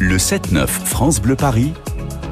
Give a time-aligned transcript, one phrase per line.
[0.00, 1.72] Le 7-9 France Bleu Paris,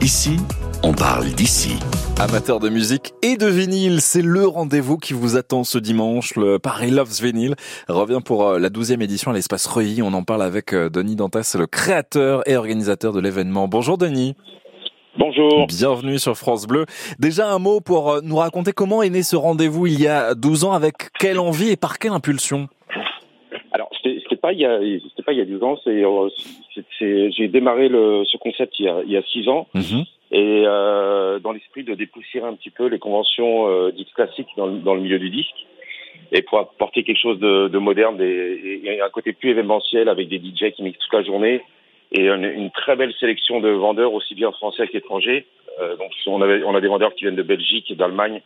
[0.01, 0.37] ici,
[0.85, 1.75] on parle d'ici.
[2.17, 6.37] Amateurs de musique et de vinyle, c'est le rendez-vous qui vous attend ce dimanche.
[6.37, 7.57] Le Paris Loves Vinyl
[7.89, 10.01] revient pour euh, la douzième édition à l'espace Reuilly.
[10.01, 13.67] On en parle avec euh, Denis Dantas, le créateur et organisateur de l'événement.
[13.67, 14.37] Bonjour Denis.
[15.19, 15.67] Bonjour.
[15.67, 16.87] Bienvenue sur France Bleu.
[17.19, 20.37] Déjà un mot pour euh, nous raconter comment est né ce rendez-vous il y a
[20.37, 22.69] 12 ans, avec quelle envie et par quelle impulsion?
[24.47, 24.79] Pas il y a,
[25.09, 25.77] c'était pas il y a 12 ans.
[25.85, 29.67] C'est, j'ai démarré le, ce concept il y a, il y a 6 ans.
[29.75, 30.05] Mhm.
[30.31, 34.69] Et euh, dans l'esprit de dépoussiérer un petit peu les conventions euh, dites classiques dans,
[34.69, 35.67] dans, le milieu du disque
[36.33, 40.29] et pour apporter quelque chose de, de moderne et, et, un côté plus événementiel avec
[40.29, 41.63] des DJ qui mixent toute la journée
[42.13, 45.47] et une, une très belle sélection de vendeurs aussi bien français qu'étrangers.
[45.81, 48.43] Euh, donc on, avait, on a des vendeurs qui viennent de Belgique, d'Allemagne,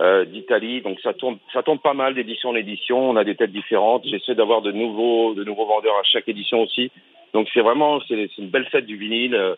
[0.00, 0.82] euh, d'Italie.
[0.82, 3.10] Donc ça tourne, ça tourne pas mal d'édition en édition.
[3.10, 4.04] On a des têtes différentes.
[4.06, 6.90] J'essaie d'avoir de nouveaux, de nouveaux vendeurs à chaque édition aussi.
[7.32, 9.34] Donc c'est vraiment, c'est une belle fête du vinyle.
[9.34, 9.54] Euh,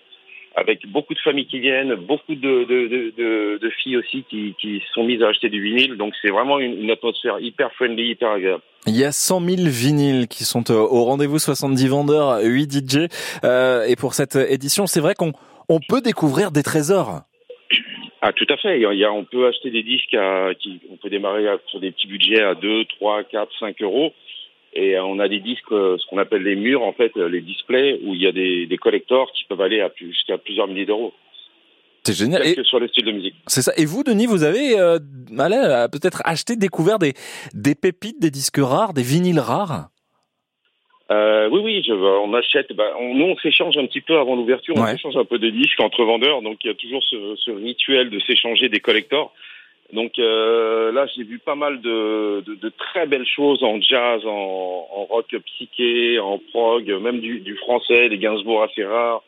[0.57, 4.83] avec beaucoup de familles qui viennent, beaucoup de, de, de, de filles aussi qui, qui
[4.95, 5.99] sont mises à acheter du vinyle.
[5.99, 8.63] Donc c'est vraiment une, une, atmosphère hyper friendly, hyper agréable.
[8.87, 13.09] Il y a 100 000 vinyles qui sont euh, au rendez-vous, 70 vendeurs, 8 DJ.
[13.45, 15.33] Euh, et pour cette édition, c'est vrai qu'on
[15.69, 17.21] on peut découvrir des trésors.
[18.27, 18.81] Ah, tout à fait.
[18.81, 21.93] Il y a, on peut acheter des disques à, qui, on peut démarrer sur des
[21.93, 24.13] petits budgets à 2, 3, 4, 5 euros.
[24.73, 28.01] Et on a des disques, euh, ce qu'on appelle les murs, en fait, les displays,
[28.03, 30.87] où il y a des, des collectors qui peuvent aller à plus, jusqu'à plusieurs milliers
[30.87, 31.15] d'euros.
[32.03, 32.45] C'est génial.
[32.45, 33.35] Et sur le style de musique.
[33.47, 33.73] C'est ça.
[33.77, 34.99] Et vous, Denis, vous avez euh,
[35.89, 37.15] peut-être acheté, découvert des,
[37.55, 39.91] des pépites, des disques rares, des vinyles rares?
[41.11, 42.73] Euh, oui, oui, je, on achète.
[42.75, 44.75] Bah, on, nous, on s'échange un petit peu avant l'ouverture.
[44.77, 46.43] On s'échange un peu de disques entre vendeurs.
[46.43, 49.33] Donc, il y a toujours ce, ce rituel de s'échanger des collectors.
[49.93, 54.21] Donc euh, là, j'ai vu pas mal de, de, de, très belles choses en jazz,
[54.27, 59.23] en, en, rock psyché, en prog, même du, du français, des Gainsbourg assez rares,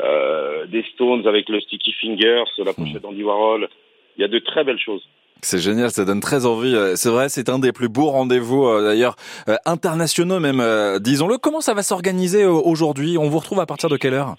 [0.00, 3.68] euh, des Stones avec le Sticky Fingers, la pochette d'Andy Warhol.
[4.16, 5.06] Il y a de très belles choses.
[5.42, 6.76] C'est génial, ça donne très envie.
[6.96, 9.16] C'est vrai, c'est un des plus beaux rendez-vous euh, d'ailleurs
[9.48, 11.38] euh, internationaux même, euh, disons-le.
[11.38, 13.16] Comment ça va s'organiser aujourd'hui?
[13.18, 14.36] On vous retrouve à partir de quelle heure?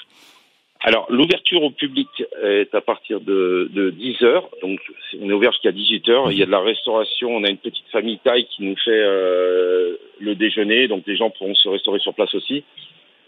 [0.83, 2.07] Alors, l'ouverture au public
[2.43, 4.49] est à partir de, de 10 heures.
[4.63, 4.79] Donc,
[5.21, 6.31] on est ouvert jusqu'à 18 heures.
[6.31, 7.29] Il y a de la restauration.
[7.29, 10.87] On a une petite famille taille qui nous fait euh, le déjeuner.
[10.87, 12.63] Donc, les gens pourront se restaurer sur place aussi.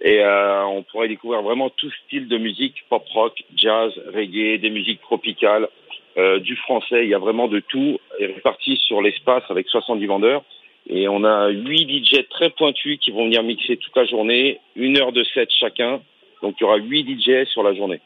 [0.02, 4.72] Et euh, on pourrait découvrir vraiment tout style de musique, pop rock, jazz, reggae, des
[4.72, 5.70] musiques tropicales,
[6.18, 7.04] euh, du français.
[7.04, 10.44] Il y a vraiment de tout réparti sur l'espace avec 70 vendeurs.
[10.88, 14.98] Et on a 8 DJ très pointus qui vont venir mixer toute la journée, une
[15.00, 16.02] heure de set chacun.
[16.42, 18.02] Donc il y aura 8 DJ sur la journée.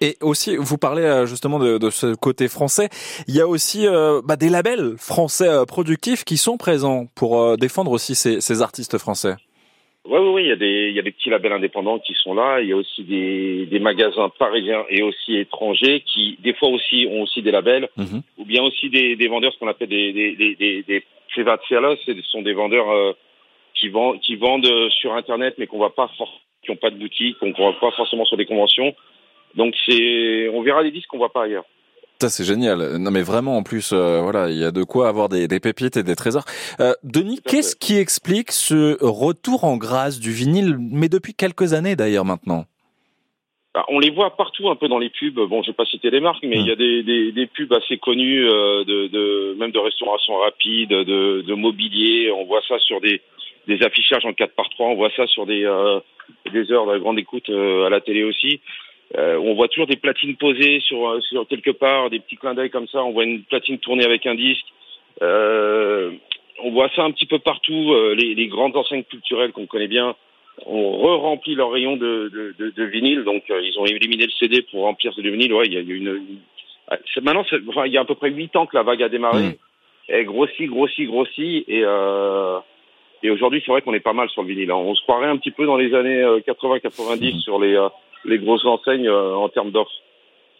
[0.00, 2.88] Et aussi, vous parlez euh, justement de, ce côté français.
[3.28, 7.92] Il y a aussi euh, bah, des labels français productifs qui sont présents pour défendre
[7.92, 9.36] aussi ces, artistes français.
[10.04, 10.42] Oui, oui, oui.
[10.44, 12.60] Il y a des, il y a des petits labels indépendants qui sont là.
[12.60, 17.06] Il y a aussi des, des magasins parisiens et aussi étrangers qui, des fois aussi,
[17.08, 18.22] ont aussi des labels, -hmm.
[18.38, 21.04] ou bien aussi des, des vendeurs, ce qu'on appelle des, des, des, des, des.
[21.34, 23.12] Ce sont des vendeurs euh,
[23.74, 26.10] qui vendent, qui vendent sur Internet, mais qu'on voit pas
[26.62, 28.94] qui n'ont pas de boutique, qu'on ne voit pas forcément sur des conventions.
[29.54, 31.64] Donc c'est, on verra des disques qu'on voit pas ailleurs.
[32.22, 32.98] Ça c'est génial.
[32.98, 35.58] Non mais vraiment en plus, euh, voilà, il y a de quoi avoir des, des
[35.58, 36.44] pépites et des trésors.
[36.78, 41.96] Euh, Denis, qu'est-ce qui explique ce retour en grâce du vinyle, mais depuis quelques années
[41.96, 42.66] d'ailleurs maintenant?
[43.74, 45.34] Bah, on les voit partout un peu dans les pubs.
[45.34, 46.68] Bon, je vais pas citer les marques, mais il mmh.
[46.68, 50.90] y a des, des, des, pubs assez connues, euh, de, de, même de restauration rapide,
[50.90, 52.30] de, de mobilier.
[52.30, 53.20] On voit ça sur des,
[53.66, 55.68] des affichages en 4 par 3 On voit ça sur des,
[56.52, 58.60] des heures de grande écoute à la télé aussi.
[59.16, 62.54] Euh, on voit toujours des platines posées sur, euh, sur quelque part, des petits clins
[62.54, 63.02] d'œil comme ça.
[63.04, 64.64] On voit une platine tournée avec un disque.
[65.20, 66.12] Euh,
[66.62, 67.94] on voit ça un petit peu partout.
[68.16, 70.14] Les, les, grandes enseignes culturelles qu'on connaît bien
[70.66, 73.24] ont re-rempli leur rayon de, de, de, de vinyle.
[73.24, 75.52] Donc, ils ont éliminé le CD pour remplir ce de vinyle.
[75.52, 76.38] Ouais, il y a, une, une...
[77.22, 79.42] Maintenant, enfin, il y a à peu près 8 ans que la vague a démarré.
[79.42, 79.54] Mmh.
[80.08, 81.64] Elle grossit, grossit, grossit.
[81.68, 81.82] Et...
[81.84, 82.58] Euh,
[83.24, 84.72] et aujourd'hui, c'est vrai qu'on est pas mal sur le vinyle.
[84.72, 87.38] On se croirait un petit peu dans les années 80-90 mmh.
[87.38, 87.88] sur les, euh,
[88.24, 89.90] les grosses enseignes euh, en termes d'offres.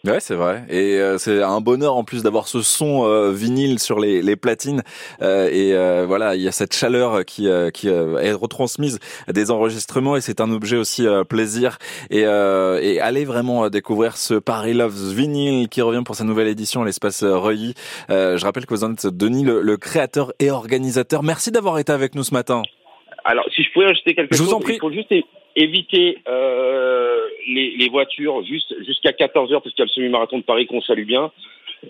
[0.05, 0.65] Ouais, c'est vrai.
[0.69, 4.35] Et euh, c'est un bonheur en plus d'avoir ce son euh, vinyle sur les, les
[4.35, 4.81] platines.
[5.21, 8.99] Euh, et euh, voilà, il y a cette chaleur qui, qui est retransmise
[9.29, 11.77] des enregistrements et c'est un objet aussi plaisir.
[12.09, 16.81] Et, et allez vraiment découvrir ce Paris Loves vinyle qui revient pour sa nouvelle édition
[16.81, 17.73] à l'espace Reuilly.
[18.09, 21.23] je rappelle que vous êtes Denis, le, le créateur et organisateur.
[21.23, 22.61] Merci d'avoir été avec nous ce matin.
[23.23, 24.73] Alors, si je pouvais ajouter quelque je chose, vous en prie.
[24.73, 25.13] il faut juste
[25.55, 27.02] éviter euh,
[27.47, 30.81] les, voitures juste jusqu'à 14 heures parce qu'il y a le semi-marathon de Paris qu'on
[30.81, 31.31] salue bien.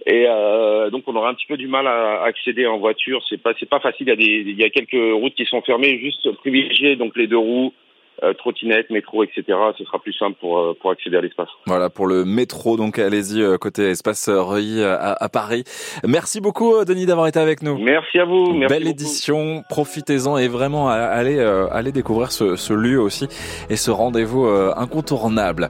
[0.07, 3.23] Et euh, donc on aura un petit peu du mal à accéder en voiture.
[3.29, 4.07] C'est pas c'est pas facile.
[4.07, 5.99] Il y a des il y a quelques routes qui sont fermées.
[5.99, 7.73] Juste privilégier donc les deux roues,
[8.21, 9.43] euh, trottinette, métro, etc.
[9.77, 11.49] Ce sera plus simple pour euh, pour accéder à l'espace.
[11.65, 12.77] Voilà pour le métro.
[12.77, 15.63] Donc allez-y euh, côté espace Reuilly à, à, Paris.
[16.05, 17.77] Merci beaucoup Denis d'avoir été avec nous.
[17.77, 18.53] Merci à vous.
[18.53, 18.91] Merci Belle beaucoup.
[18.91, 19.63] édition.
[19.67, 23.27] Profitez-en et vraiment allez allez découvrir ce, ce lieu aussi
[23.69, 25.69] et ce rendez-vous incontournable.